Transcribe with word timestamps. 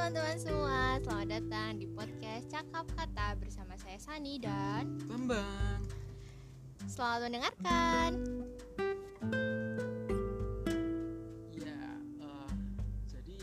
teman-teman 0.00 0.40
semua, 0.40 0.96
selamat 1.04 1.28
datang 1.28 1.76
di 1.76 1.84
podcast 1.92 2.48
Cakap 2.48 2.88
Kata 2.96 3.36
bersama 3.36 3.76
saya 3.76 4.00
Sani 4.00 4.40
dan 4.40 4.96
Bambang. 5.04 5.84
selamat 6.88 7.28
mendengarkan. 7.28 8.10
Ya, 11.52 11.84
eh, 12.16 12.52
jadi 13.12 13.40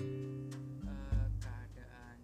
eh, 0.00 1.26
keadaan 1.44 2.16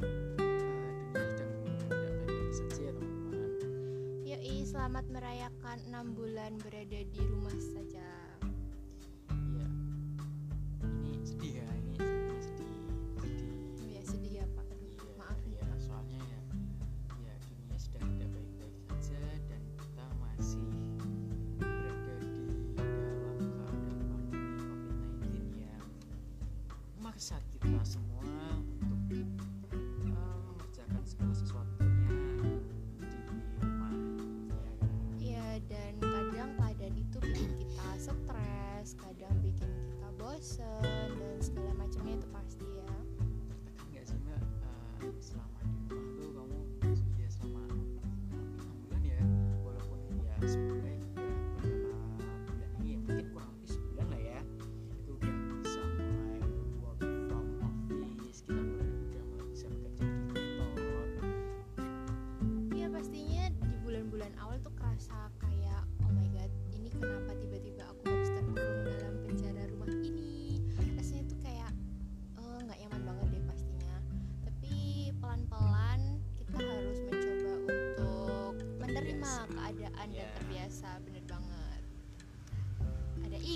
eh, 0.00 0.88
dunia 1.12 1.28
sedang 1.36 1.52
tidak 1.60 1.92
baik-baik 1.92 2.52
saja 2.56 2.80
ya 2.88 2.92
teman-teman. 2.96 3.52
Yoi, 4.24 4.56
selamat 4.64 5.04
merayakan 5.12 5.76
6 5.92 6.16
bulan 6.16 6.56
berada 6.64 7.00
di 7.04 7.20
rumah 7.20 7.58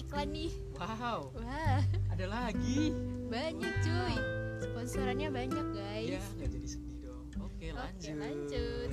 iklan 0.05 0.28
nih. 0.36 0.52
Wow. 0.77 1.33
Wah. 1.33 1.80
Ada 2.12 2.27
lagi? 2.28 2.92
Banyak 3.33 3.74
cuy. 3.80 4.16
Sponsorannya 4.60 5.28
banyak 5.33 5.66
guys. 5.72 6.20
Ya 6.20 6.22
nggak 6.36 6.48
jadi 6.52 6.69
sedih 6.69 6.97
dong. 7.08 7.24
Oke 7.41 7.72
lanjut. 7.72 8.16
lanjut. 8.20 8.91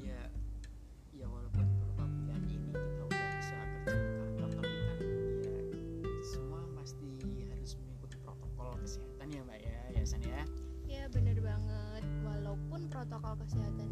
ya 0.00 0.20
ya 1.12 1.26
walaupun 1.28 1.64
beberapa 1.68 2.04
bulan 2.08 2.42
ini 2.48 2.72
kita 2.72 3.02
udah 3.06 3.28
bisa 3.38 3.56
kerja 3.86 3.94
kantor 4.26 4.48
tapi 4.56 4.76
kan 4.88 4.98
ya 6.02 6.22
semua 6.24 6.60
pasti 6.74 7.06
harus 7.52 7.72
mengikuti 7.78 8.16
protokol 8.24 8.70
kesehatan 8.82 9.26
ya 9.30 9.40
mbak 9.46 9.60
ya 9.62 9.78
ya 9.94 10.02
San 10.02 10.22
ya? 10.24 10.42
Ya 10.88 11.04
bener 11.12 11.38
banget. 11.38 12.02
Walaupun 12.26 12.80
protokol 12.90 13.34
kesehatan 13.44 13.88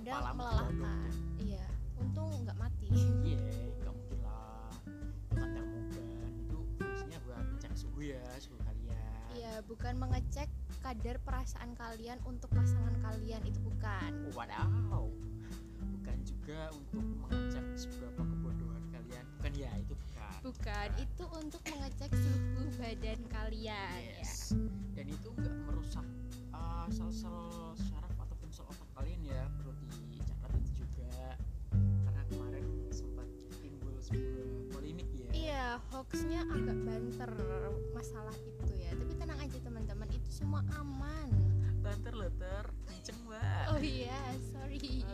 kadang 0.00 0.36
melelahkan. 0.36 1.12
Iya 1.36 1.66
Untung 2.00 2.32
nggak 2.48 2.56
mati. 2.56 2.88
Iya 3.24 3.40
nggak 3.84 3.92
mungkin 3.92 4.18
lah. 4.24 4.72
Itu 4.88 5.34
kan 5.36 5.50
termogan 5.92 6.32
itu 6.32 6.58
fungsinya 6.80 7.18
buat 7.28 7.44
cek 7.60 7.72
suhu 7.76 8.00
ya 8.00 8.24
suhu 8.40 8.56
kalian. 8.64 9.28
Iya 9.36 9.52
bukan 9.68 9.94
mengecek 10.00 10.48
kadar 10.80 11.16
perasaan 11.20 11.76
kalian 11.76 12.18
untuk 12.24 12.48
pasangan 12.56 12.96
kalian 13.04 13.42
itu 13.44 13.60
bukan. 13.60 14.32
Wadaw, 14.32 15.06
bukan 16.00 16.18
juga 16.24 16.72
untuk 16.72 17.04
mengecek 17.04 17.64
seberapa 17.76 18.22
kebodohan 18.24 18.84
kalian. 18.88 19.24
Bukan 19.36 19.52
ya, 19.54 19.70
itu 19.76 19.92
bukan. 19.92 20.38
Bukan, 20.40 20.88
itu 20.96 21.24
untuk 21.36 21.62
mengecek 21.68 22.10
suhu 22.16 22.64
badan 22.80 23.20
kalian 23.28 24.00
ya. 24.00 24.24
Yes. 24.24 24.56
Dan 24.96 25.12
itu 25.12 25.28
nggak 25.36 25.49
Hoaxnya 36.10 36.42
agak 36.42 36.74
banter 36.82 37.30
masalah 37.94 38.34
itu 38.42 38.74
ya. 38.82 38.90
Tapi 38.98 39.14
tenang 39.14 39.38
aja 39.46 39.58
teman-teman, 39.62 40.10
itu 40.10 40.42
semua 40.42 40.58
aman. 40.74 41.30
Banter 41.86 42.10
loh 42.18 42.26
ter, 42.34 42.66
kenceng 42.82 43.14
mbak. 43.30 43.70
Oh 43.70 43.78
iya, 43.78 44.18
sorry. 44.50 45.06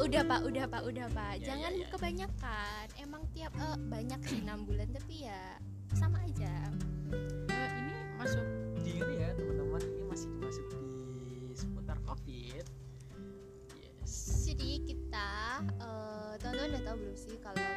Udah 0.00 0.22
pak, 0.24 0.40
udah 0.48 0.64
pak, 0.66 0.82
udah 0.88 1.06
pak. 1.12 1.32
Ya, 1.40 1.52
Jangan 1.52 1.72
ya, 1.76 1.82
ya. 1.84 1.88
kebanyakan. 1.92 2.84
Emang 2.96 3.22
tiap 3.36 3.52
eh, 3.56 3.76
banyak 3.88 4.20
sih 4.26 4.38
6 4.40 4.68
bulan, 4.68 4.88
tapi 4.92 5.14
ya 5.28 5.42
sama 5.96 6.18
aja. 6.24 6.54
Eh, 7.50 7.70
ini 7.80 7.94
masuk 8.16 8.46
di 8.80 9.02
ini 9.02 9.14
ya 9.18 9.30
teman-teman 9.34 9.82
ini 9.82 10.04
masih 10.06 10.30
masuk 10.38 10.66
di 10.70 11.50
seputar 11.58 11.98
covid 12.06 12.64
yes 13.80 14.46
Jadi 14.46 14.70
kita 14.86 15.30
eh, 15.82 16.32
teman-teman 16.38 16.68
udah 16.70 16.82
tahu 16.86 16.96
belum 17.02 17.16
sih 17.18 17.36
kalau 17.42 17.69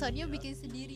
Backsoundnya 0.00 0.32
bikin 0.32 0.56
sendiri. 0.56 0.89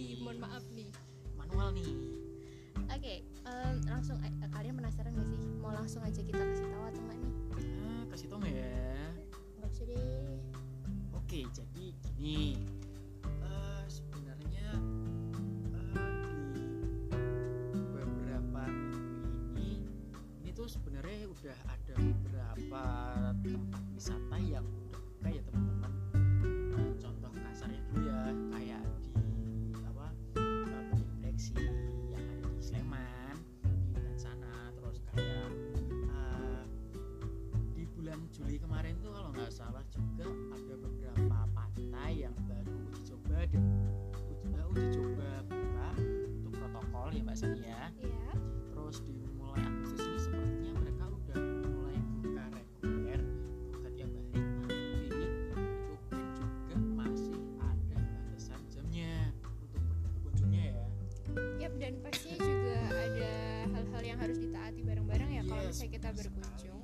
Berkunjung. 66.14 66.82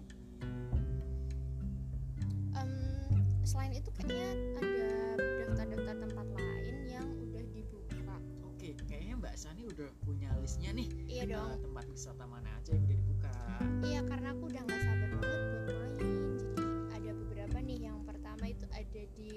selain 3.51 3.75
itu 3.75 3.91
kayaknya 3.99 4.31
ada 4.63 4.87
daftar-daftar 5.19 5.97
tempat 6.07 6.27
lain 6.39 6.77
yang 6.87 7.09
udah 7.19 7.43
dibuka. 7.51 8.15
Oke, 8.47 8.79
kayaknya 8.87 9.19
Mbak 9.19 9.35
Sani 9.35 9.67
udah 9.67 9.91
punya 10.07 10.31
listnya 10.39 10.71
nih. 10.71 10.87
Iya 11.11 11.25
eh, 11.27 11.29
dong. 11.35 11.59
tempat 11.59 11.85
wisata 11.91 12.31
mana 12.31 12.47
aja 12.63 12.79
yang 12.79 12.87
udah 12.87 12.99
dibuka. 13.03 13.35
Iya 13.83 14.01
karena 14.07 14.29
aku 14.39 14.43
udah 14.55 14.63
nggak 14.63 14.81
sabar 14.87 15.11
banget 15.19 15.41
buat 15.51 15.65
main. 15.67 15.93
Jadi 15.99 16.63
ada 16.95 17.11
beberapa 17.11 17.59
nih. 17.59 17.79
Yang 17.91 17.99
pertama 18.07 18.45
itu 18.47 18.67
ada 18.71 19.03
di 19.19 19.31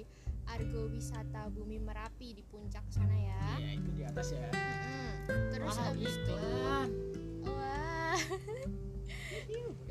Argo 0.46 0.82
Wisata 0.94 1.42
Bumi 1.50 1.78
Merapi 1.82 2.28
di 2.38 2.42
puncak 2.46 2.86
sana 2.94 3.18
ya. 3.18 3.42
Iya, 3.58 3.70
itu 3.82 3.90
di 3.98 4.02
atas 4.06 4.30
ya. 4.30 4.46
Mm-mm. 4.46 5.50
Terus 5.50 5.74
habis 5.74 6.14
itu, 6.14 6.36
wah 7.50 8.18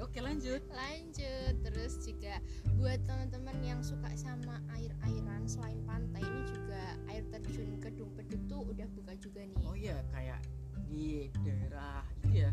Oke, 0.03 0.19
lanjut. 0.19 0.61
lanjut. 0.69 1.53
Terus 1.65 1.93
juga 2.05 2.37
buat 2.77 2.99
teman-teman 3.07 3.57
yang 3.63 3.79
suka 3.81 4.11
sama 4.13 4.61
air-airan 4.75 5.47
selain 5.47 5.79
pantai 5.87 6.21
ini 6.21 6.41
juga 6.45 6.83
air 7.09 7.23
terjun 7.31 7.79
Kedung 7.81 8.11
Peduk 8.13 8.41
tuh 8.45 8.61
udah 8.67 8.87
buka 8.93 9.13
juga 9.17 9.41
nih. 9.41 9.57
Oh 9.63 9.73
iya, 9.73 10.03
kayak 10.11 10.43
di 10.85 11.31
daerah 11.41 12.03
itu 12.21 12.45
ya. 12.45 12.51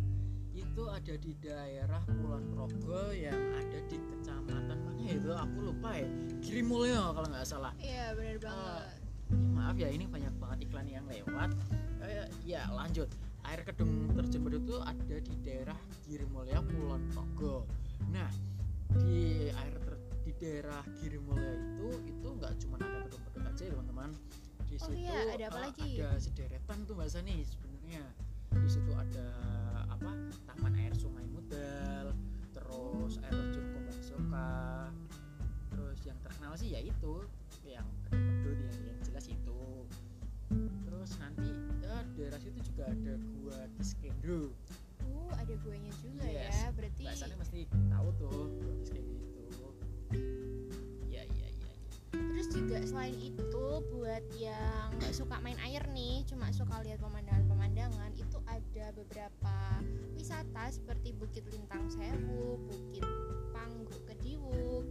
Itu 0.50 0.82
ada 0.88 1.14
di 1.14 1.32
daerah 1.38 2.02
Kulon 2.06 2.44
Progo 2.54 3.14
yang 3.14 3.38
ada 3.56 3.78
di 3.86 3.96
kecamatan 3.98 4.78
mana 4.80 5.00
ya 5.06 5.12
itu 5.16 5.30
aku 5.32 5.58
lupa 5.72 5.90
ya. 5.96 6.08
Girimulyo 6.40 7.02
kalau 7.16 7.28
nggak 7.28 7.46
salah. 7.46 7.72
Iya 7.80 8.14
benar 8.14 8.36
banget. 8.40 8.84
Ya, 9.30 9.36
maaf 9.54 9.76
ya 9.78 9.88
ini 9.90 10.04
banyak 10.06 10.34
banget 10.38 10.58
iklan 10.70 10.86
yang 10.88 11.04
lewat. 11.06 11.50
Eh, 12.04 12.26
ya 12.46 12.66
lanjut. 12.70 13.08
Air 13.40 13.64
kedung 13.64 14.12
terjun 14.12 14.46
itu 14.52 14.76
ada 14.78 15.16
di 15.16 15.34
daerah 15.40 15.78
Girimulya 16.10 16.58
Kulon 16.66 17.02
Progo. 17.14 17.70
Nah 18.10 18.26
di 18.98 19.46
air 19.46 19.74
ter- 19.78 20.02
di 20.26 20.32
daerah 20.34 20.82
Girimulya 20.98 21.54
itu 21.54 21.88
itu 22.10 22.26
nggak 22.34 22.52
cuma 22.58 22.82
ada 22.82 23.06
kedung 23.06 23.22
Beduk 23.30 23.46
aja 23.46 23.62
ya 23.62 23.70
teman-teman. 23.78 24.10
Di 24.66 24.76
Oh 24.78 24.90
situ 24.90 24.98
iya, 25.06 25.18
ada 25.38 25.44
apa 25.46 25.58
eh, 25.58 25.64
lagi? 25.70 25.90
ada 26.02 26.10
sederetan 26.18 26.78
tuh 26.82 26.94
bahasa 26.98 27.22
nih 27.22 27.46
sebenarnya. 27.46 28.02
Di 28.50 28.68
situ 28.70 28.90
ada 28.90 29.28
apa? 29.86 30.10
Taman 30.50 30.74
air 30.74 30.94
Sungai 30.98 31.26
Mudal, 31.30 32.10
terus 32.50 33.22
air 33.22 33.30
terjun 33.30 33.66
Kumbang 33.70 34.02
Soka, 34.02 34.90
terus 35.70 35.98
yang 36.02 36.18
terkenal 36.26 36.52
sih 36.58 36.74
ya 36.74 36.82
itu 36.82 37.14
yang 37.62 37.86
kedua 38.10 38.54
ya 38.58 38.70
yang 38.90 38.98
jelas 39.06 39.26
itu 39.30 39.62
terus 40.82 41.10
nanti 41.22 41.50
eh, 41.86 42.02
daerah 42.18 42.40
situ 42.42 42.58
juga 42.74 42.90
ada 42.90 43.14
gua 43.38 43.58
Kiskendo 43.78 44.50
ada 45.50 45.58
guanya 45.66 45.92
juga 45.98 46.26
Yes. 46.30 46.54
ya. 46.54 46.70
Berarti 46.70 47.02
bahasanya 47.02 47.36
mesti 47.42 47.60
tahu 47.66 48.08
tuh 48.14 48.30
gua 48.54 48.72
Kiskendo 48.78 49.14
itu 49.18 49.42
ya 51.10 51.22
ya 51.26 51.48
ya 51.50 51.70
ya. 51.74 51.74
Terus 52.14 52.46
juga 52.54 52.78
selain 52.86 53.16
itu 53.18 53.64
buat 53.90 54.24
yang 54.38 54.94
nggak 54.94 55.10
suka 55.10 55.42
main 55.42 55.58
air 55.66 55.82
nih, 55.90 56.22
cuma 56.30 56.54
suka 56.54 56.78
lihat 56.86 57.02
pemandangan-pemandangan, 57.02 58.14
itu 58.14 58.38
ada 58.46 58.86
beberapa 58.94 59.56
wisata 60.14 60.70
seperti 60.70 61.18
Bukit 61.18 61.42
Lintang 61.50 61.90
Sewu, 61.90 62.54
Bukit 62.70 63.02
Panggu 63.50 63.98
Kediwuk, 64.06 64.86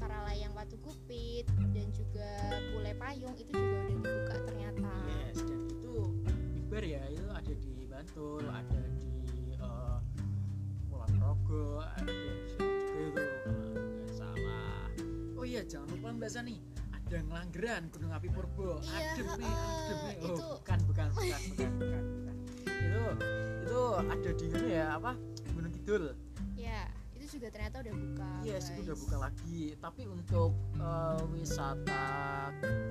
Paralayang 0.00 0.56
Watu 0.56 0.80
Kupit, 0.80 1.44
dan 1.76 1.92
juga 1.92 2.32
Pule 2.72 2.96
Payung 2.96 3.36
itu 3.36 3.52
juga 3.52 3.76
udah 3.76 3.92
dibuka 3.92 4.36
ternyata. 4.48 4.92
yes 5.04 5.36
dan 5.44 5.60
itu 5.68 5.92
di 6.56 6.60
bar 6.64 6.80
ya 6.80 7.02
itu 7.12 7.24
ada 7.28 7.52
di 7.52 7.72
Bantul 7.84 8.44
ada 8.48 8.80
Sana 11.48 12.04
juga 12.04 13.24
itu 13.24 13.24
nggak 13.48 14.12
salah. 14.12 14.84
Oh 15.34 15.44
iya 15.44 15.64
jangan 15.64 15.88
lupa 15.90 16.08
mbak 16.12 16.28
Sani 16.28 16.56
ada 16.92 17.24
ngelanggeran 17.24 17.82
Gunung 17.88 18.12
Api 18.12 18.28
Purbo 18.28 18.76
Iya, 18.84 19.16
adem 19.16 19.26
nih 19.40 19.48
heeh, 19.48 19.80
adem 19.80 19.98
nih. 20.04 20.16
Oh 20.20 20.28
itu- 20.28 20.52
bukan 20.60 20.78
bukan 20.84 21.06
bukan 21.08 21.40
bukan 21.48 21.70
bukan, 21.72 22.02
bukan. 22.12 22.36
itu 22.68 23.04
itu 23.64 23.80
ada 23.96 24.30
di 24.30 24.44
mana 24.46 24.68
ya 24.68 24.86
apa? 24.94 25.12
Gunung 25.48 25.72
Kidul. 25.72 26.04
Ya, 26.52 26.80
itu 27.16 27.24
juga 27.34 27.48
ternyata 27.48 27.76
udah 27.80 27.94
buka. 27.96 28.30
yes 28.44 28.64
itu 28.68 28.80
udah 28.84 28.96
buka 28.98 29.16
lagi. 29.18 29.62
Tapi 29.74 30.02
untuk 30.04 30.52
eh, 30.76 31.22
wisata 31.32 32.06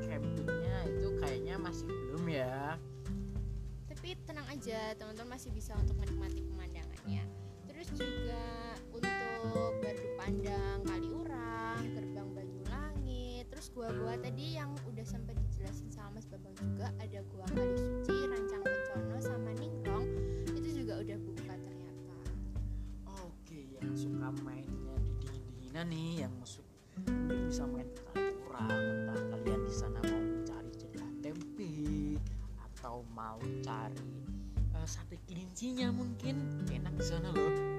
campingnya 0.02 0.78
itu 0.90 1.08
kayaknya 1.16 1.56
masih 1.58 1.86
belum 1.86 2.26
ya. 2.26 2.74
Tapi 3.88 4.18
tenang 4.26 4.46
aja 4.50 4.94
teman-teman 4.94 5.38
masih 5.38 5.50
bisa 5.52 5.78
untuk 5.78 5.94
menikmati 5.96 6.42
pemandangannya 6.42 7.22
terus 7.88 8.04
juga 8.04 8.44
untuk 8.92 9.72
Gardu 9.80 10.10
Pandang 10.20 10.80
Kaliurang 10.84 11.82
Gerbang 11.96 12.30
Banyulangit 12.36 13.46
terus 13.48 13.68
gua-gua 13.72 14.20
tadi 14.20 14.60
yang 14.60 14.76
udah 14.86 15.06
sempat 15.08 15.40
dijelasin 15.40 15.90
sama 15.90 16.20
Mas 16.20 16.28
Bambang 16.28 16.56
juga 16.60 16.92
ada 17.00 17.20
gua 17.32 17.48
Kali 17.50 17.76
Suci 17.80 18.16
Rancang 18.28 18.64
Pencono 18.64 19.18
sama 19.24 19.52
Ningrong 19.56 20.06
itu 20.54 20.84
juga 20.84 21.00
udah 21.00 21.18
buka 21.22 21.54
ternyata. 21.56 22.16
Oke, 23.24 23.60
yang 23.80 23.96
suka 23.96 24.30
mainnya 24.44 24.96
di 25.00 25.12
dingin-dinginan 25.24 25.86
nih, 25.88 26.12
yang 26.26 26.34
masuk 26.42 26.66
mungkin 26.98 27.48
bisa 27.48 27.64
main 27.70 27.90
kali 28.10 28.34
kurang, 28.42 28.72
entah 28.74 29.22
kalian 29.32 29.62
di 29.64 29.74
sana 29.74 30.00
mau 30.02 30.22
mencari 30.22 30.72
jeda 30.74 31.08
tempe 31.22 31.74
atau 32.58 33.06
mau 33.14 33.40
cari 33.62 34.10
eh, 34.74 34.88
sate 34.88 35.22
kelincinya 35.30 35.94
mungkin. 35.94 36.66
Enak 36.74 36.94
di 36.98 37.06
sana 37.06 37.30
loh. 37.30 37.77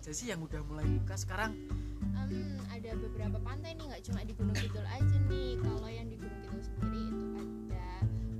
Aja 0.00 0.16
sih 0.16 0.32
yang 0.32 0.40
udah 0.40 0.64
mulai 0.64 0.88
buka 0.96 1.12
sekarang? 1.12 1.52
Em, 2.16 2.56
ada 2.72 2.96
beberapa 2.96 3.36
pantai 3.36 3.76
nih 3.76 3.84
nggak 3.84 4.02
cuma 4.08 4.24
di 4.24 4.32
Gunung 4.32 4.56
Kidul 4.56 4.86
aja 4.88 5.16
nih. 5.28 5.60
Kalau 5.60 5.88
yang 5.92 6.08
di 6.08 6.16
Gunung 6.16 6.40
Kidul 6.40 6.62
sendiri 6.64 7.02
itu 7.12 7.26
ada 7.36 7.88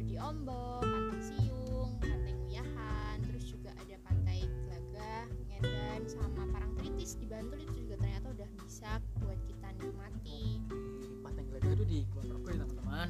di 0.01 0.17
Ombok, 0.17 0.81
Pantai 0.89 1.21
Siung, 1.21 2.01
Pantai 2.01 2.33
Nguyahan 2.33 3.17
terus 3.29 3.45
juga 3.45 3.77
ada 3.77 3.97
Pantai 4.09 4.49
Gelagah, 4.49 5.25
Ngedan 5.53 6.01
sama 6.09 6.49
Parangtritis 6.49 7.21
di 7.21 7.29
Bantul 7.29 7.61
itu 7.61 7.85
juga 7.85 7.95
ternyata 8.01 8.27
udah 8.33 8.49
bisa 8.65 8.91
buat 9.21 9.41
kita 9.45 9.69
nikmati. 9.77 10.65
Pantai 11.21 11.45
Gelaga 11.45 11.69
itu 11.77 11.85
di 11.85 11.99
Kulon 12.09 12.41
Progo 12.41 12.49
ya 12.49 12.57
teman-teman? 12.65 13.09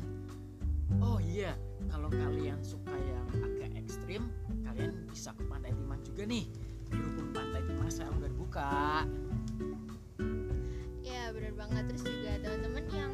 Oh 0.98 1.22
iya 1.22 1.54
kalau 1.86 2.10
kalian 2.10 2.58
suka 2.66 2.98
yang 2.98 3.30
agak 3.46 3.78
ekstrim 3.78 4.26
kalian 4.66 5.06
bisa 5.06 5.30
ke 5.38 5.46
pantai 5.46 5.70
Timah 5.70 6.02
juga 6.02 6.26
nih 6.26 6.50
sekarang 7.90 8.16
udah 8.18 8.34
buka 8.34 8.72
ya 11.00 11.32
bener 11.34 11.52
banget. 11.54 11.84
Terus 11.90 12.02
juga 12.06 12.32
teman-teman 12.38 12.84
yang 12.92 13.12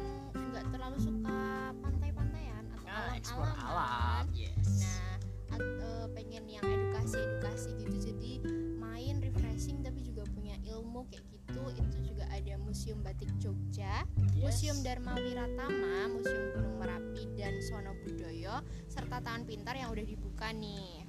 nggak 0.53 0.65
terlalu 0.69 0.97
suka 1.01 1.39
pantai-pantaian 1.81 2.63
atau 2.77 2.85
nah 2.85 3.13
explore 3.15 3.51
alam-alaman 3.51 3.73
alam 3.73 4.25
yes. 4.33 4.67
Nah, 4.79 5.15
at- 5.55 5.77
eh, 5.81 6.05
pengen 6.13 6.43
yang 6.45 6.63
edukasi-edukasi 6.63 7.69
gitu. 7.79 7.95
Jadi 7.97 8.31
main 8.77 9.17
refreshing 9.17 9.81
tapi 9.81 10.03
juga 10.03 10.27
punya 10.29 10.55
ilmu 10.67 11.07
kayak 11.09 11.25
gitu. 11.31 11.63
Itu 11.73 11.97
juga 12.03 12.27
ada 12.29 12.53
Museum 12.59 12.99
Batik 13.01 13.31
Jogja, 13.39 14.03
Yes. 14.35 14.43
Museum 14.43 14.77
Dharma 14.83 15.15
Wiratama, 15.15 16.11
Museum 16.11 16.45
Gunung 16.53 16.77
Merapi 16.77 17.23
dan 17.33 17.57
Sono 17.63 17.95
Budoyo 18.03 18.61
serta 18.85 19.23
Taman 19.23 19.47
Pintar 19.47 19.73
yang 19.73 19.89
udah 19.89 20.05
dibuka 20.05 20.51
nih. 20.51 21.06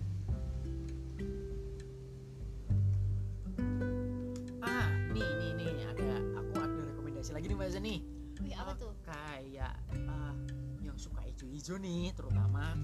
Apa 8.68 8.84
tuh? 8.84 8.92
Kayak 9.00 9.80
ah, 10.12 10.36
yang 10.84 10.92
suka 11.00 11.24
hijau-hijau 11.24 11.80
nih 11.80 12.12
terutama 12.12 12.76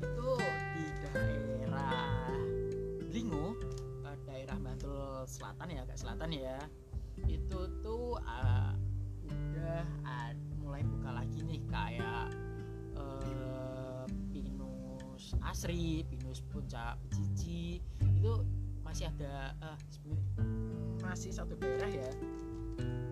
itu 0.00 0.32
di 0.72 0.84
daerah 1.04 2.24
Blingo, 3.04 3.52
eh, 4.08 4.16
daerah 4.24 4.56
Bantul 4.56 5.28
Selatan 5.28 5.76
ya, 5.76 5.84
agak 5.84 6.00
selatan 6.00 6.32
ya. 6.32 6.56
Itu 7.28 7.68
tuh 7.84 8.16
ah, 8.24 8.72
udah 9.28 9.84
ah, 10.08 10.32
mulai 10.56 10.80
buka 10.88 11.12
lagi 11.12 11.44
nih 11.44 11.60
kayak 11.68 12.32
eh, 12.96 14.04
Pinus 14.32 15.36
Asri, 15.44 16.00
Pinus 16.08 16.40
Puncak 16.48 16.96
Cici 17.12 17.76
itu 18.00 18.32
masih 18.80 19.12
ada 19.12 19.52
sebenarnya 19.92 20.24
masih 21.04 21.28
satu 21.28 21.52
daerah 21.60 21.92
ya 21.92 22.10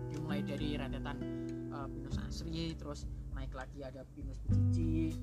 dimulai 0.09 0.41
dari 0.41 0.73
rentetan 0.73 1.17
eh, 1.69 1.87
pinus 1.93 2.17
asri 2.25 2.73
terus 2.75 3.05
naik 3.37 3.53
lagi 3.55 3.85
ada 3.85 4.03
pinus 4.17 4.41
becici 4.43 5.13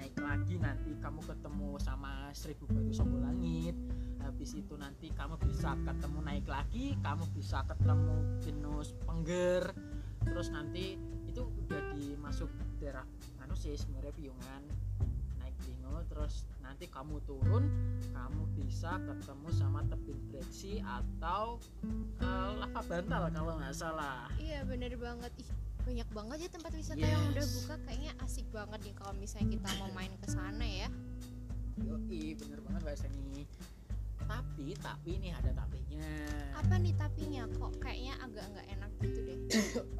naik 0.00 0.16
lagi 0.16 0.56
nanti 0.56 0.96
kamu 0.96 1.20
ketemu 1.20 1.76
sama 1.76 2.32
seribu 2.32 2.64
batu 2.72 2.88
sombong 2.88 3.20
langit. 3.20 3.76
Habis 4.24 4.56
itu 4.56 4.72
nanti 4.80 5.12
kamu 5.12 5.36
bisa 5.44 5.76
ketemu 5.76 6.18
naik 6.24 6.48
lagi 6.48 6.96
kamu 7.04 7.28
bisa 7.36 7.60
ketemu 7.68 8.16
pinus 8.40 8.96
pengger. 9.04 9.76
Terus 10.24 10.48
nanti 10.56 10.96
itu 11.28 11.44
udah 11.44 11.92
dimasuk 11.92 12.48
daerah 12.80 13.04
anu 13.44 13.52
sih 13.52 13.76
sebenarnya 13.76 14.16
piungan 14.16 14.62
nanti 16.80 16.96
kamu 16.96 17.20
turun 17.28 17.68
kamu 18.16 18.42
bisa 18.56 18.96
ketemu 19.04 19.48
sama 19.52 19.84
tebing 19.84 20.16
breksi 20.32 20.80
atau 20.80 21.60
eh, 22.24 22.50
lava 22.56 22.80
bantal 22.88 23.28
kalau 23.28 23.60
nggak 23.60 23.76
salah 23.76 24.32
Iya 24.40 24.64
bener 24.64 24.96
banget 24.96 25.28
ih 25.44 25.48
banyak 25.84 26.08
banget 26.08 26.38
ya 26.40 26.48
tempat 26.48 26.72
wisata 26.72 27.04
yang 27.04 27.20
udah 27.36 27.44
Yes. 27.44 27.52
buka 27.52 27.76
kayaknya 27.84 28.12
asik 28.24 28.48
banget 28.48 28.80
nih 28.80 28.94
kalau 28.96 29.12
misalnya 29.12 29.48
kita 29.60 29.68
mau 29.76 29.90
main 29.92 30.12
ke 30.24 30.28
sana 30.32 30.64
ya. 30.64 30.88
Yoi, 31.84 32.32
bener 32.40 32.58
banget 32.64 32.80
Mbak 32.80 32.96
Seni. 32.96 33.40
Tapi, 34.24 34.66
tapi 34.80 35.10
nih 35.20 35.32
ada 35.36 35.50
tapinya. 35.52 36.08
Apa 36.56 36.74
nih 36.80 36.96
tapinya 36.96 37.44
kok 37.60 37.72
kayaknya 37.76 38.14
agak 38.24 38.44
nggak 38.56 38.66
enak 38.72 38.90
gitu 39.04 39.18
deh. 39.20 39.38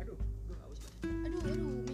Aduh, 0.01 0.17
gue 0.49 0.57
haus. 0.65 0.81
Aduh, 1.29 1.41
aduh, 1.45 1.90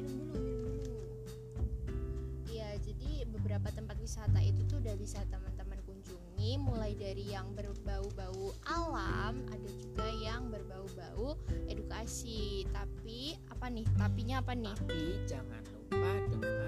beberapa 3.57 3.73
tempat 3.73 3.97
wisata 4.05 4.37
itu 4.45 4.61
tuh 4.69 4.85
udah 4.85 4.93
bisa 5.01 5.17
teman-teman 5.33 5.81
kunjungi 5.89 6.61
mulai 6.61 6.93
dari 6.93 7.25
yang 7.25 7.49
berbau-bau 7.57 8.53
alam, 8.69 9.33
ada 9.49 9.71
juga 9.81 10.05
yang 10.21 10.53
berbau-bau 10.53 11.41
edukasi. 11.65 12.69
Tapi 12.69 13.33
apa 13.49 13.73
nih? 13.73 13.89
Tapinya 13.97 14.45
apa 14.45 14.53
nih? 14.53 14.77
Tapi 14.77 15.01
jangan 15.25 15.65
lupa 15.73 16.13
dengan 16.37 16.66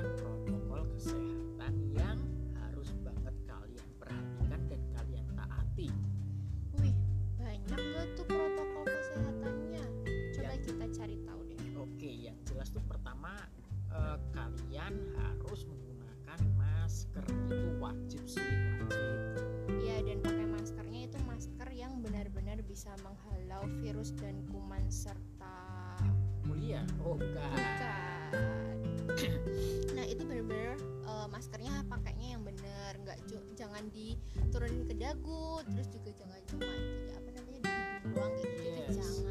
pakainya 31.89 32.27
yang 32.37 32.43
benar, 32.45 32.93
nggak 33.05 33.19
jangan 33.57 33.85
diturunin 33.91 34.85
ke 34.87 34.95
dagu, 34.97 35.61
terus 35.67 35.89
juga 35.91 36.11
jangan 36.17 36.41
cuma 36.49 36.71
di 36.73 37.11
apa 37.13 37.29
namanya 37.35 37.59
di 37.61 37.71
hidung 37.71 38.13
doang 38.15 38.33
kayak 38.35 38.51
gitu 38.53 38.69
Yes. 38.89 38.97
jangan. 38.97 39.28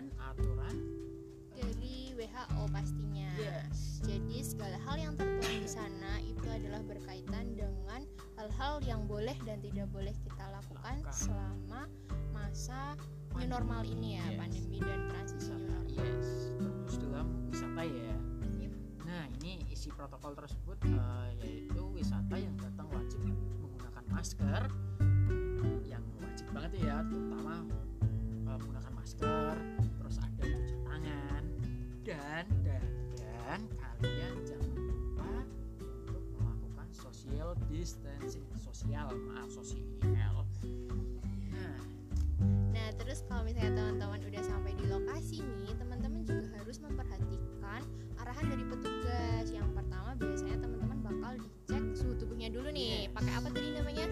Dan 0.00 0.08
aturan 0.32 0.76
Dari 1.52 2.16
WHO 2.16 2.62
pastinya. 2.72 3.28
yes 3.36 4.00
Jadi 4.00 4.40
segala 4.40 4.80
hal 4.80 4.96
yang 4.96 5.12
tertuang 5.12 5.60
di 5.60 5.68
sana 5.68 6.16
itu 6.24 6.48
adalah 6.48 6.80
berkaitan 6.80 7.52
dengan 7.52 8.08
hal-hal 8.40 8.80
yang 8.80 9.04
boleh 9.04 9.36
dan 9.44 9.60
tidak 9.60 9.92
boleh 9.92 10.16
kita 10.24 10.40
lakukan 10.48 11.04
Lakukan. 11.04 11.12
selama 11.12 11.84
masa 12.32 12.96
new 13.36 13.44
normal 13.44 13.84
ini 13.84 14.16
ya, 14.16 14.24
Yes. 14.24 14.38
pandemi 14.40 14.78
dan 14.80 15.00
transisi 15.12 15.52
new 15.52 15.68
normal. 15.68 15.84
yes 15.92 16.28
terus 16.80 16.96
dalam 16.98 17.26
wisata 17.46 17.82
ya 17.84 18.14
Yep. 18.56 18.72
nah 19.04 19.24
ini 19.36 19.52
isi 19.68 19.92
protokol 19.92 20.32
tersebut 20.32 20.80
eh, 20.82 21.28
yaitu 21.44 21.82
wisata 21.92 22.40
yang 22.40 22.56
datang 22.56 22.88
wajib 22.88 23.20
menggunakan 23.20 24.04
masker 24.08 24.62
yang 25.84 26.00
wajib 26.16 26.46
banget 26.50 26.72
ya 26.80 27.04
terutama 27.04 27.68
eh, 28.00 28.56
menggunakan 28.56 28.92
masker 28.96 29.54
dan 32.10 32.44
dan 32.66 32.82
dan 33.14 33.60
kalian 33.78 34.34
jangan 34.42 34.70
lupa 34.74 35.30
untuk 36.10 36.24
melakukan 36.34 36.88
social 36.90 37.54
distancing 37.70 38.42
sosial 38.58 39.14
maaf 39.30 39.46
sosial 39.54 40.42
nah 41.54 41.78
Nah, 42.70 42.88
terus 42.96 43.20
kalau 43.28 43.44
misalnya 43.44 43.76
teman-teman 43.76 44.24
udah 44.24 44.40
sampai 44.40 44.72
di 44.72 44.88
lokasi 44.88 45.44
nih, 45.44 45.76
teman-teman 45.76 46.24
juga 46.24 46.48
harus 46.56 46.80
memperhatikan 46.80 47.84
arahan 48.16 48.46
dari 48.48 48.64
petugas. 48.64 49.44
Yang 49.52 49.68
pertama 49.76 50.16
biasanya 50.16 50.56
teman-teman 50.64 50.98
bakal 51.04 51.32
dicek 51.36 51.84
suhu 51.92 52.16
tubuhnya 52.16 52.48
dulu 52.48 52.72
nih. 52.72 53.12
Pakai 53.12 53.32
apa 53.36 53.52
tadi 53.52 53.76
namanya? 53.76 54.08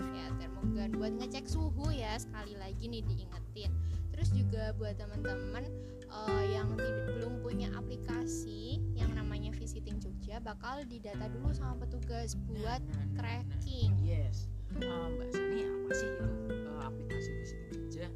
ya 0.00 0.26
termogan 0.38 0.90
buat 0.96 1.12
ngecek 1.18 1.46
suhu 1.48 1.90
ya 1.92 2.16
sekali 2.16 2.54
lagi 2.56 2.84
nih 2.88 3.02
diingetin 3.04 3.70
terus 4.12 4.28
juga 4.32 4.70
buat 4.76 4.94
teman-teman 4.96 5.64
eh, 6.12 6.44
yang 6.56 6.68
belum 6.76 7.40
punya 7.40 7.72
aplikasi 7.74 8.80
yang 8.92 9.12
namanya 9.16 9.50
visiting 9.56 9.98
Jogja 9.98 10.38
bakal 10.38 10.84
didata 10.84 11.28
dulu 11.32 11.52
sama 11.52 11.80
petugas 11.80 12.36
buat 12.48 12.80
Nah, 12.84 12.92
nah, 12.92 13.00
nah, 13.00 13.06
nah. 13.06 13.16
tracking 13.18 13.90
Yes. 14.04 14.48
Eh, 14.80 14.88
Mbak 14.88 15.28
Sani 15.32 15.60
apa 15.68 15.90
sih 15.92 16.08
itu 16.08 16.26
eh, 16.52 16.80
aplikasi 16.80 17.30
visiting 17.36 17.68
Jogja? 17.72 18.08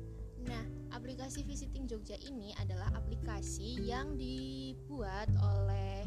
nah 0.46 0.62
aplikasi 0.94 1.40
visiting 1.42 1.84
Jogja 1.90 2.16
ini 2.22 2.54
adalah 2.62 2.88
aplikasi 2.94 3.82
yang 3.82 4.14
dibuat 4.14 5.28
oleh 5.42 6.06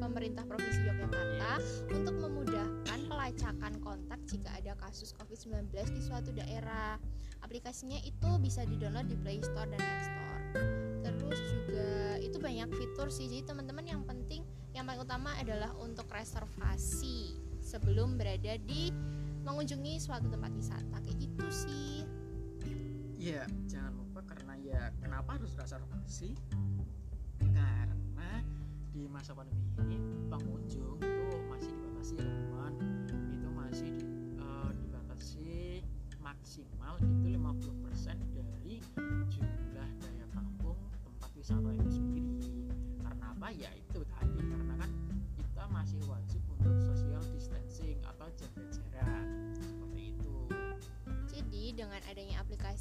pemerintah 0.00 0.44
provinsi 0.44 0.84
Yogyakarta 0.84 1.52
untuk 1.94 2.16
memudahkan 2.18 2.98
pelacakan 3.06 3.72
kontak 3.78 4.20
jika 4.26 4.50
ada 4.58 4.72
kasus 4.78 5.14
COVID-19 5.16 5.70
di 5.70 6.00
suatu 6.02 6.30
daerah. 6.34 6.98
Aplikasinya 7.40 7.98
itu 8.04 8.30
bisa 8.42 8.66
di-download 8.66 9.06
di 9.06 9.16
Play 9.22 9.38
Store 9.40 9.70
dan 9.70 9.80
App 9.80 10.02
Store. 10.02 10.79
Itu 12.30 12.38
banyak 12.38 12.70
fitur 12.70 13.10
sih. 13.10 13.26
Jadi 13.26 13.42
teman-teman 13.50 13.82
yang 13.82 14.06
penting 14.06 14.46
yang 14.70 14.86
paling 14.86 15.02
utama 15.02 15.34
adalah 15.34 15.74
untuk 15.82 16.06
reservasi 16.06 17.34
sebelum 17.58 18.14
berada 18.14 18.54
di 18.62 18.94
mengunjungi 19.42 19.98
suatu 19.98 20.30
tempat 20.30 20.54
wisata 20.54 20.96
kayak 21.02 21.18
gitu 21.18 21.46
sih. 21.50 22.06
Iya, 23.20 23.44
jangan 23.66 23.98
lupa 23.98 24.22
karena 24.24 24.54
ya 24.62 24.94
kenapa 25.02 25.36
harus 25.36 25.52
reservasi? 25.58 26.38
Karena 27.42 28.40
di 28.94 29.10
masa 29.10 29.34
pandemi 29.34 29.66
ini 29.82 29.98
pengunjung 30.30 30.79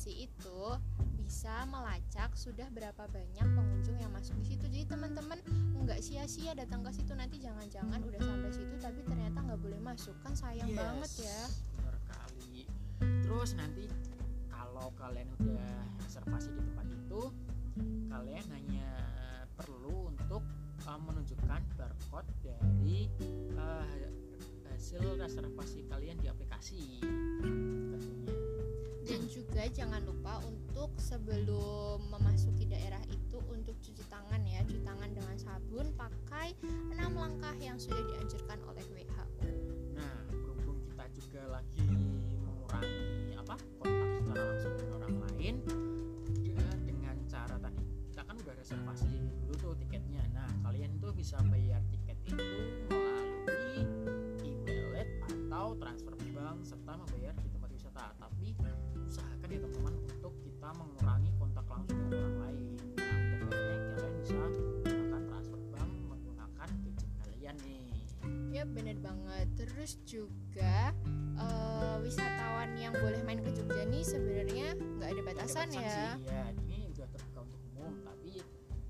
aplikasi 0.09 0.25
itu 0.25 0.61
bisa 1.21 1.69
melacak 1.69 2.33
sudah 2.33 2.65
berapa 2.73 3.05
banyak 3.13 3.45
pengunjung 3.53 3.97
yang 4.01 4.09
masuk 4.09 4.33
di 4.41 4.57
situ. 4.57 4.65
Jadi 4.65 4.85
teman-teman 4.89 5.37
nggak 5.85 6.01
sia-sia 6.01 6.57
datang 6.57 6.81
ke 6.81 6.89
situ 6.89 7.13
nanti 7.13 7.37
jangan-jangan 7.37 8.01
udah 8.01 8.21
sampai 8.21 8.49
situ 8.49 8.75
tapi 8.81 9.05
ternyata 9.05 9.37
nggak 9.41 9.61
boleh 9.61 9.79
masuk 9.81 10.17
kan 10.25 10.33
sayang 10.33 10.69
Yes, 10.69 10.77
banget 10.81 11.11
ya. 11.29 11.41
bener 11.77 11.95
kali 12.09 12.57
terus 12.99 13.49
nanti 13.57 13.85
kalau 14.49 14.89
kalian 14.97 15.29
udah 15.41 15.73
reservasi 16.05 16.49
di 16.53 16.61
tempat 16.61 16.87
itu 16.93 17.21
kalian 18.09 18.45
hanya 18.53 18.89
perlu 19.57 20.13
untuk 20.13 20.45
uh, 20.85 20.99
menunjukkan 20.99 21.61
barcode 21.73 22.29
dari 22.45 23.09
uh, 23.57 23.85
hasil 24.69 25.01
reservasi 25.17 25.89
kalian 25.89 26.21
di 26.21 26.27
aplikasi 26.29 27.01
juga 29.50 29.65
jangan 29.74 30.06
lupa 30.06 30.38
untuk 30.46 30.94
sebelum 31.01 32.06
memasuki 32.13 32.70
daerah 32.70 33.01
itu 33.10 33.41
untuk 33.50 33.74
cuci 33.82 34.06
tangan 34.06 34.46
ya. 34.46 34.62
Cuci 34.62 34.86
tangan 34.86 35.10
dengan 35.10 35.36
sabun 35.41 35.89
pakai 35.98 36.53
enam 36.94 37.18
langkah 37.18 37.58
yang 37.58 37.74
sudah 37.82 37.98
dianjurkan 38.13 38.62
oleh 38.70 38.86
WHO 38.94 39.25
nah 39.98 40.15
berhubung 40.29 40.77
kita 40.86 41.06
juga 41.18 41.41
lagi 41.50 41.82
mengurangi 42.46 43.34
apa 43.41 43.58
kontak 43.82 44.10
secara 44.22 44.44
langsung 44.53 44.74
dengan 44.77 44.94
orang 45.01 45.15
lain 45.25 45.56
ya 46.46 46.70
dengan 46.86 47.15
cara 47.25 47.56
tadi 47.58 47.84
kita 48.13 48.22
kan 48.22 48.36
udah 48.38 48.53
reservasi 48.53 49.10
dulu 49.50 49.53
tuh 49.58 49.74
tiketnya. 49.82 50.22
Nah 50.29 50.50
kalian 50.62 50.94
tuh 51.01 51.10
bisa 51.10 51.41
bayar 51.50 51.82
tiket 51.89 52.22
itu 52.29 52.99
Terus 69.79 69.95
juga 70.03 70.91
eh, 71.39 71.95
wisatawan 72.03 72.75
yang 72.75 72.91
boleh 73.00 73.24
main 73.24 73.39
ke 73.39 73.48
Jogja 73.55 73.88
nih 73.88 74.03
sebenarnya 74.03 74.75
nggak 74.75 75.07
ada 75.07 75.21
batasan 75.24 75.71
Ada 75.71 75.79
ya. 75.79 75.88
sih, 75.88 76.12
ya 76.27 76.43
ini 76.67 76.79
udah 76.91 77.07
terbuka 77.15 77.39
untuk 77.48 77.62
umum. 77.71 77.93
Tapi 78.03 78.43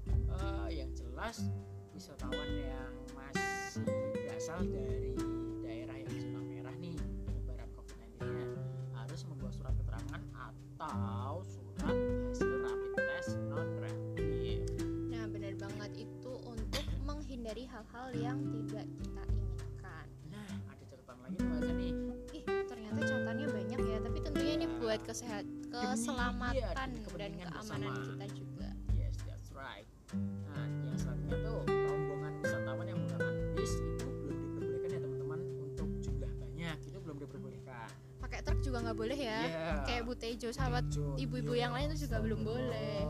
eh, 0.09 0.69
yang 0.73 0.89
jelas 0.97 1.45
wisatawan 1.93 2.49
yang 2.57 2.89
masih 3.13 3.85
berasal 4.17 4.65
dari 4.65 5.13
daerah 5.61 5.93
yang 5.93 6.09
zona 6.09 6.41
merah 6.41 6.73
nih 6.81 6.97
penyebaran 7.21 7.69
COVID-19 7.77 8.09
nya 8.25 8.47
harus 8.97 9.21
membawa 9.29 9.51
surat 9.53 9.73
keterangan 9.77 10.21
atau 10.41 11.45
surat 11.45 11.97
hasil 12.33 12.49
rapid 12.65 12.91
test 12.97 13.37
non 13.45 13.69
reaktif 13.77 14.65
Nah 15.13 15.29
bener 15.29 15.53
banget. 15.53 16.09
Itu 16.09 16.33
untuk 16.49 16.81
menghindari 17.05 17.69
hal-hal 17.69 18.09
yang 18.17 18.41
tidak 18.49 18.58
kesehat, 25.09 25.45
iya, 25.73 25.89
keselamatan 25.97 26.87
demi 27.01 27.17
dan 27.17 27.31
keamanan 27.33 27.89
bersama. 27.89 28.05
kita 28.05 28.25
juga. 28.37 28.69
Yes, 28.93 29.15
that's 29.25 29.49
right. 29.57 29.87
Nah, 30.53 30.65
yang 30.85 30.97
selanjutnya 31.01 31.37
tuh 31.41 31.59
rombongan 31.65 32.33
wisatawan 32.45 32.85
yang 32.85 32.97
menggunakan 33.01 33.33
bis 33.57 33.73
itu 33.73 34.05
belum 34.05 34.37
diperbolehkan 34.37 34.89
ya 34.93 34.99
teman-teman 35.01 35.39
untuk 35.65 35.87
jumlah 35.97 36.31
banyak 36.37 36.77
itu 36.85 36.97
belum 37.01 37.17
diperbolehkan. 37.25 37.89
Pakai 38.21 38.39
truk 38.45 38.59
juga 38.61 38.77
nggak 38.85 38.97
boleh 39.01 39.17
ya. 39.17 39.39
Iya. 39.41 39.69
Kayak 39.89 40.01
Bu 40.05 40.13
Tejo 40.13 40.49
sahabat 40.53 40.85
ibu-ibu 41.17 41.53
iya, 41.57 41.61
yang 41.65 41.73
lain 41.73 41.87
itu 41.89 42.05
juga 42.05 42.17
belum 42.21 42.41
boleh. 42.45 43.09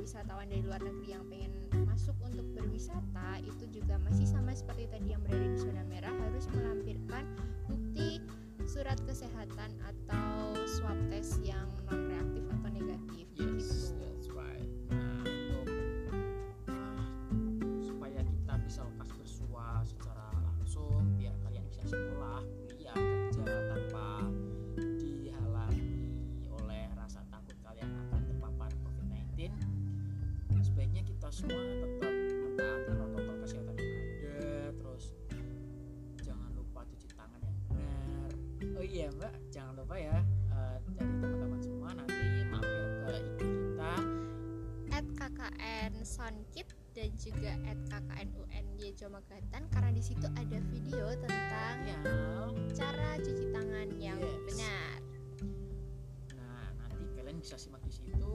Wisatawan 0.00 0.48
dari 0.48 0.64
luar 0.64 0.80
negeri 0.80 1.12
yang 1.12 1.24
pengen 1.28 1.52
masuk 1.84 2.16
untuk 2.24 2.48
berwisata, 2.56 3.36
itu 3.44 3.68
juga 3.68 4.00
masih 4.00 4.24
sama 4.24 4.56
seperti 4.56 4.88
tadi 4.88 5.12
yang 5.12 5.20
berada 5.20 5.44
di 5.44 5.58
zona 5.60 5.84
merah 5.84 6.14
harus 6.24 6.48
melampirkan 6.56 7.28
bukti 7.68 8.24
surat 8.64 8.96
kesehatan 9.04 9.70
atau 9.84 10.56
swab 10.64 10.96
test 11.12 11.36
yang 11.44 11.68
non 11.92 11.99
KKN 45.50 45.94
Sonkit 46.06 46.68
dan 46.94 47.10
juga 47.18 47.52
at 47.66 47.78
KKN 47.90 48.28
UNY 48.38 48.94
Jomagatan 48.94 49.62
karena 49.70 49.90
di 49.90 50.02
situ 50.02 50.26
ada 50.38 50.58
video 50.70 51.10
tentang 51.18 51.76
ya. 51.86 52.00
cara 52.70 53.18
cuci 53.18 53.50
tangan 53.50 53.88
yang 53.98 54.18
Yes. 54.22 54.42
benar. 54.46 54.98
Nah 56.38 56.66
nanti 56.78 57.04
kalian 57.18 57.38
bisa 57.42 57.58
simak 57.58 57.82
di 57.82 57.92
situ. 57.94 58.30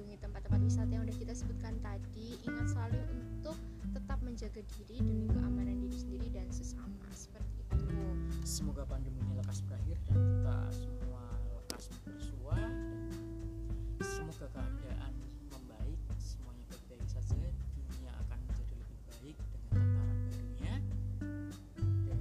Mengunjungi 0.00 0.24
tempat-tempat 0.24 0.60
wisata 0.64 0.90
yang 0.96 1.04
udah 1.04 1.18
kita 1.20 1.34
sebutkan 1.36 1.76
tadi, 1.84 2.32
ingat 2.48 2.72
selalu 2.72 3.04
untuk 3.20 3.52
tetap 3.92 4.16
menjaga 4.24 4.64
diri 4.72 4.96
demi 4.96 5.28
keamanan 5.28 5.76
diri 5.76 5.92
sendiri 5.92 6.32
dan 6.32 6.48
sesama 6.48 7.04
seperti 7.12 7.60
itu. 7.68 8.00
Semoga 8.40 8.88
pandemi 8.88 9.20
ini 9.20 9.36
lekas 9.36 9.60
berakhir 9.68 10.00
dan 10.08 10.16
kita 10.16 10.56
semua 10.72 11.24
lekas 11.52 11.92
bersua 12.08 12.56
semoga 14.00 14.48
keadaan 14.56 15.12
membaik, 15.52 16.00
semuanya 16.16 16.64
baik-baik 16.72 17.04
saja, 17.04 17.36
dunia 17.76 18.12
akan 18.24 18.38
menjadi 18.48 18.74
lebih 18.80 19.00
baik 19.04 19.36
dengan 19.36 19.60
tataran 19.68 20.16
barunya. 20.32 20.74
Dan 22.08 22.20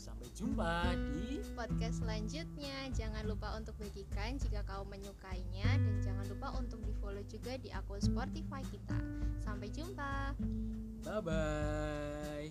sampai 0.00 0.28
jumpa 0.32 0.96
di 0.96 1.21
Podcast 1.62 2.02
selanjutnya 2.02 2.90
jangan 2.90 3.22
lupa 3.22 3.54
untuk 3.54 3.78
bagikan 3.78 4.34
jika 4.34 4.66
kau 4.66 4.82
menyukainya 4.82 5.78
dan 5.78 5.94
jangan 6.02 6.26
lupa 6.26 6.58
untuk 6.58 6.82
di 6.82 6.90
follow 6.98 7.22
juga 7.30 7.54
di 7.54 7.70
akun 7.70 8.02
Spotify 8.02 8.66
kita. 8.66 8.98
Sampai 9.38 9.70
jumpa. 9.70 10.34
bye 11.06 11.22
bye. 11.22 12.50